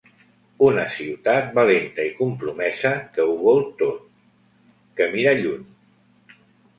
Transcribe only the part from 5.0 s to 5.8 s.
que mira lluny.